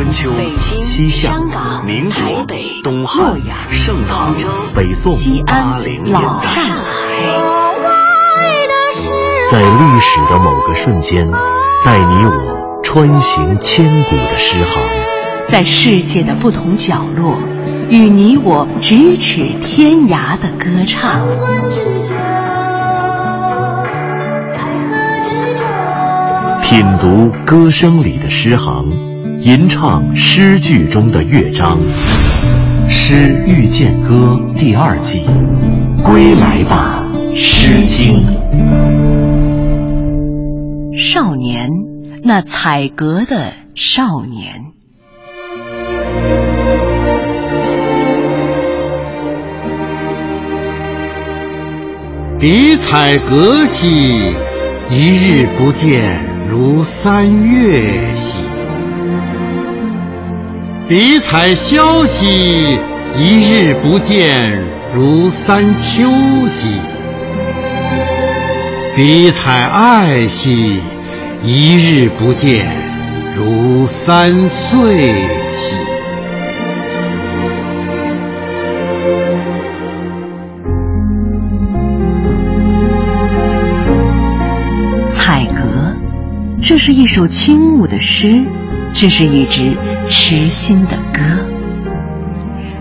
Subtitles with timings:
[0.00, 0.30] 春秋、
[0.80, 1.38] 西夏、
[1.84, 2.46] 民国、
[2.82, 3.38] 东汉、
[3.70, 4.34] 盛唐、
[4.74, 5.12] 北宋、
[5.44, 6.48] 八零年代，
[9.50, 11.30] 在历史的某个瞬间，
[11.84, 14.82] 带你我穿行千古的诗行；
[15.48, 17.36] 在世界的不同角落，
[17.90, 21.28] 与你我咫尺天涯的歌唱。
[26.62, 29.09] 品读歌声里的诗行，
[29.42, 31.78] 吟唱诗句中的乐章，
[32.90, 35.22] 《诗遇见歌》第二季，
[36.04, 37.02] 归来吧，
[37.36, 38.22] 《诗经》。
[40.94, 41.70] 少年，
[42.22, 44.66] 那采格的少年。
[52.38, 53.88] 彼采格兮，
[54.90, 56.28] 一日不见。
[56.48, 58.42] 如三月兮，
[60.90, 62.76] 彼采萧兮，
[63.16, 64.60] 一日不见
[64.92, 66.10] 如三秋
[66.48, 66.66] 兮；
[68.96, 70.80] 彼采艾兮，
[71.44, 72.66] 一日不见
[73.36, 75.14] 如三岁
[75.52, 75.76] 兮。
[86.62, 88.44] 这是一首轻慕的诗，
[88.92, 91.20] 这是一支痴心的歌。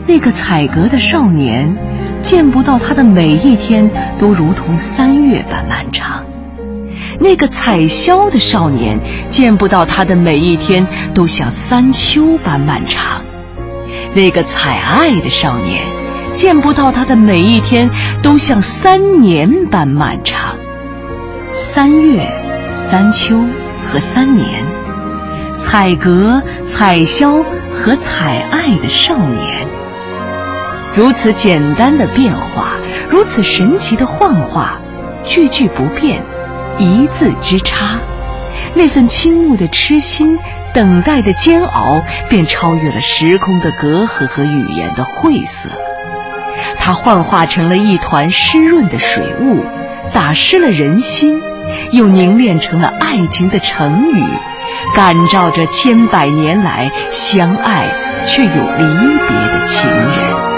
[0.08, 1.78] 那个采格的少年，
[2.22, 6.24] 见不到他的每一天都如同三月般漫长；
[7.20, 13.22] 那个采萧的少年，见不到他的每一天都像三秋般漫长；
[14.16, 15.86] 那个采艾的少年，
[16.32, 17.90] 见不到他的每一天
[18.24, 20.58] 都像三年般漫长。
[21.50, 22.28] 三月，
[22.72, 23.38] 三秋。
[23.92, 24.64] 和三年，
[25.72, 29.68] 采格、采萧和采爱的少年，
[30.96, 32.72] 如此简单的变化，
[33.08, 34.80] 如此神奇的幻化，
[35.24, 36.24] 句句不变，
[36.80, 38.00] 一字之差，
[38.74, 40.40] 那份倾慕的痴心，
[40.74, 45.70] 等待的煎熬，便超越了时空的隔阂和语言的晦涩。
[46.80, 49.64] 它幻化成了一团湿润的水雾，
[50.12, 51.40] 打湿了人心。
[51.92, 54.24] 又凝练成了爱情的成语，
[54.96, 57.86] 感召着千百年来相爱
[58.26, 60.50] 却又离别的情人。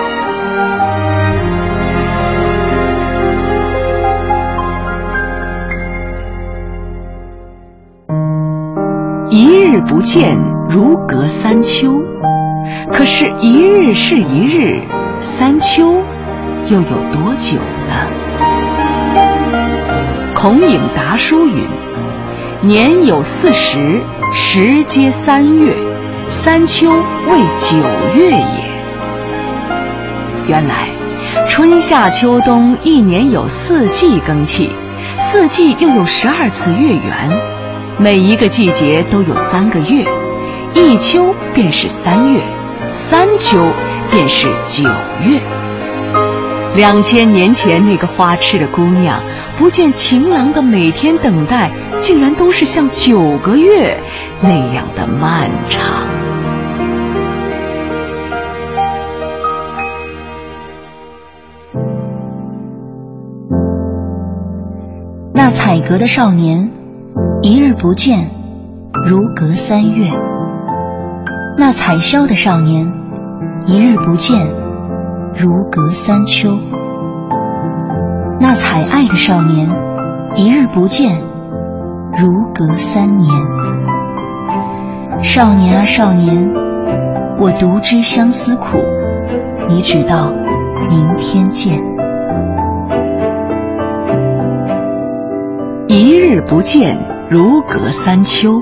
[9.30, 10.38] 一日不见，
[10.68, 11.94] 如隔三秋。
[12.92, 14.82] 可是，一日是一日，
[15.18, 16.04] 三秋
[16.70, 17.94] 又有多久呢？
[20.34, 21.64] 孔颖达书云
[22.64, 24.04] ：“年有四十，
[24.36, 25.76] 时皆三月，
[26.30, 27.80] 三秋为九
[28.16, 28.72] 月也。”
[30.48, 30.90] 原来，
[31.50, 34.70] 春夏秋冬一年有四季更替，
[35.18, 37.32] 四季又有十二次月圆，
[37.98, 40.06] 每一个季节都有三个月，
[40.76, 42.42] 一秋便是三月，
[42.92, 43.58] 三秋
[44.12, 44.88] 便是九
[45.28, 45.42] 月。
[46.76, 49.20] 两千年前，那个花痴的姑娘
[49.58, 54.02] 不见情郎的每天等待，竟然都是像九个月
[54.42, 56.08] 那样的漫长。
[65.34, 66.72] 那采格的少年，
[67.42, 68.30] 一日不见，
[69.08, 70.12] 如隔三月；
[71.58, 72.92] 那采萧的少年，
[73.68, 74.48] 一日不见。
[75.34, 76.60] 如隔三秋，
[78.72, 79.70] 还爱的少年，
[80.38, 81.20] 一日不见，
[82.18, 83.30] 如隔三年。
[85.22, 86.50] 少年啊少年，
[87.38, 88.78] 我独知相思苦，
[89.68, 90.32] 你只道
[90.90, 91.84] 明天见。
[95.90, 96.98] 一日不见，
[97.30, 98.62] 如隔三秋，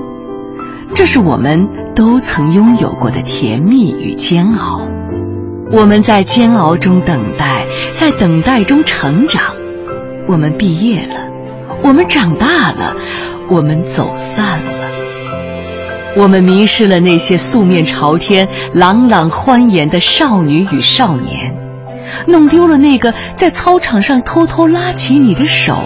[0.92, 4.80] 这是我们都曾拥有过的甜蜜与煎熬。
[5.70, 9.40] 我们在煎熬中等待，在等待中成长。
[10.30, 11.26] 我们毕业了，
[11.82, 12.94] 我们长大了，
[13.48, 14.70] 我们走散了。
[16.16, 21.52] 我们迷失了那些素面朝天、朗朗欢颜的少女与少年，
[22.28, 25.76] 弄丢了那个在操场上偷偷拉起你的手，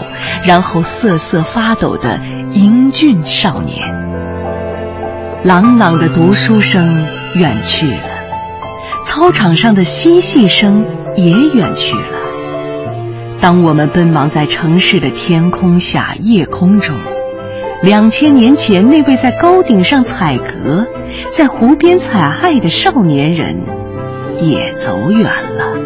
[0.45, 2.21] 然后瑟瑟发抖的
[2.53, 3.89] 英俊少年。
[5.43, 7.03] 朗朗的读书声
[7.35, 7.97] 远去了。
[9.07, 10.85] 操场上的嬉戏声
[11.17, 12.24] 也远去了。
[13.45, 16.99] 当我们奔忙在城市的天空下、夜空中，
[17.83, 20.87] 两千年前那位在高顶上采格，
[21.31, 23.55] 在湖边采艾的少年人
[24.41, 25.77] 也走远了。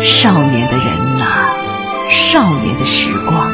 [0.00, 0.86] 少年的人
[1.16, 1.54] 呐，
[2.08, 3.52] 少年的时光，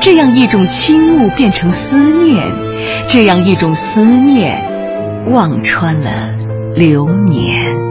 [0.00, 2.52] 这样一种倾慕变成思念，
[3.08, 4.62] 这样一种思念
[5.32, 6.28] 望穿了
[6.76, 7.85] 流年。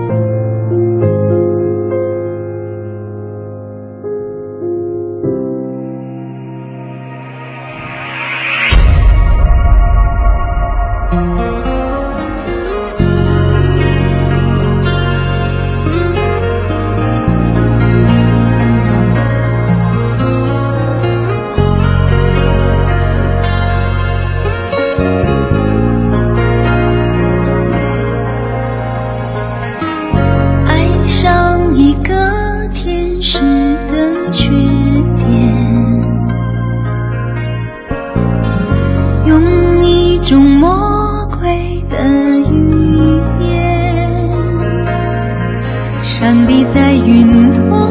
[46.76, 47.90] 在云端，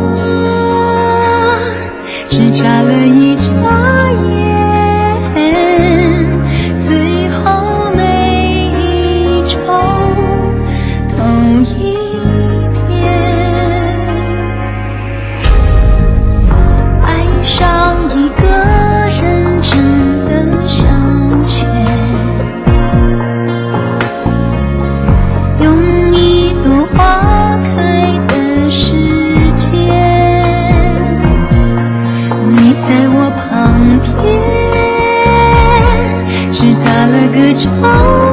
[2.29, 3.94] 只差了一张。
[37.07, 38.24] 了个招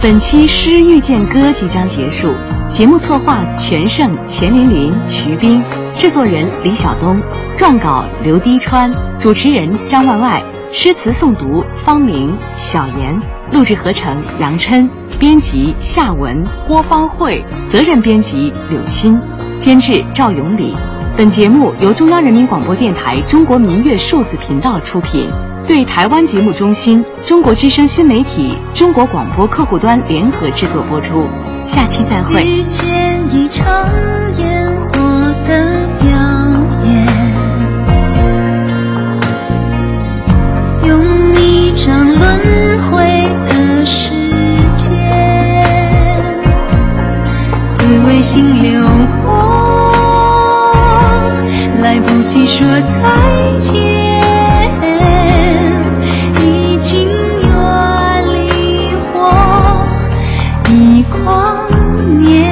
[0.00, 2.32] 本期《诗遇见歌》即将结束，
[2.68, 5.60] 节目策划全胜、钱琳琳、徐冰，
[5.96, 7.20] 制作人李晓东，
[7.56, 10.40] 撰稿刘滴川，主持人张万外，
[10.72, 13.20] 诗词诵读方明、小妍，
[13.52, 19.20] 录制合成杨琛，编辑夏文、郭方慧，责任编辑柳鑫，
[19.58, 20.76] 监制赵永礼。
[21.18, 25.28] 本节目由中央人民广播电台中国民乐数字频道出品。
[25.66, 31.26] 对台湾节目中心、中国之声新媒体、中国广播客户端联合制作播出，
[31.66, 32.44] 下期再会。
[32.44, 32.86] 遇见
[33.34, 33.66] 一场
[34.38, 36.08] 烟火的表
[36.86, 37.04] 演，
[40.86, 41.04] 用
[41.34, 43.02] 一张轮回
[43.48, 44.14] 的时
[44.76, 44.88] 间，
[47.70, 48.77] 滋味心流
[52.40, 52.92] 你说再
[53.58, 53.74] 见，
[56.40, 57.08] 已经
[57.40, 57.48] 远
[58.46, 59.18] 离我
[60.68, 61.66] 亿光
[62.22, 62.46] 年。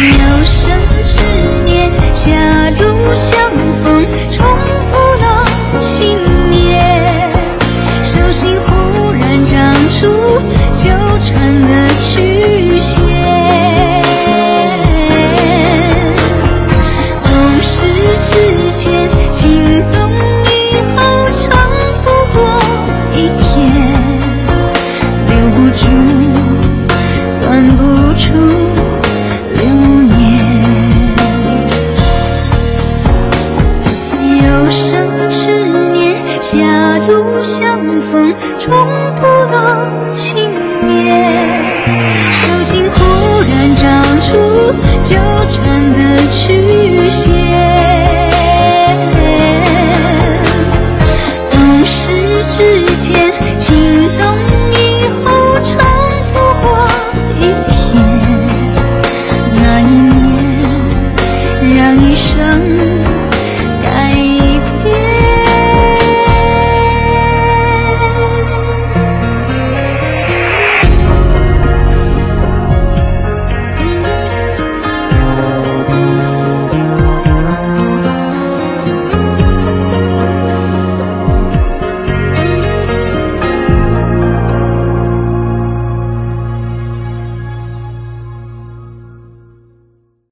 [0.00, 0.56] 有生
[1.04, 1.20] 之
[1.66, 2.24] 年，狭
[2.70, 2.80] 路
[3.14, 3.30] 相
[3.84, 4.38] 逢，重
[4.88, 5.44] 复了
[5.82, 6.16] 信
[6.48, 7.30] 念，
[8.02, 10.06] 手心忽然长出
[10.72, 10.88] 纠
[11.20, 13.17] 缠的曲线。
[37.08, 38.70] 路相逢终
[39.16, 40.36] 不能幸
[40.82, 41.48] 免
[42.30, 44.36] 手心忽然长出
[45.04, 45.16] 纠
[45.48, 47.24] 缠的曲线
[51.50, 53.74] 懂事之前情
[54.18, 54.22] 动
[54.72, 55.97] 以后长